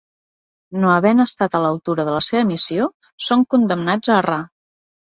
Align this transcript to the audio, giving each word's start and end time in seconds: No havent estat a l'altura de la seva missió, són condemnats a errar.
No 0.85 0.89
havent 0.93 1.25
estat 1.25 1.57
a 1.57 1.61
l'altura 1.65 2.07
de 2.09 2.17
la 2.17 2.25
seva 2.31 2.45
missió, 2.55 2.91
són 3.31 3.47
condemnats 3.57 4.15
a 4.17 4.23
errar. 4.25 4.43